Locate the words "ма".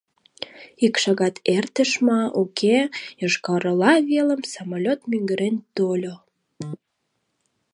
2.05-2.21